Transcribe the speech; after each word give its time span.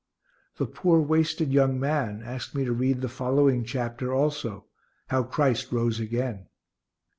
The 0.57 0.65
poor 0.65 0.99
wasted 0.99 1.53
young 1.53 1.79
man 1.79 2.23
asked 2.25 2.55
me 2.55 2.65
to 2.65 2.73
read 2.73 3.01
the 3.01 3.07
following 3.07 3.63
chapter 3.63 4.11
also, 4.11 4.65
how 5.11 5.21
Christ 5.21 5.71
rose 5.71 5.99
again. 5.99 6.47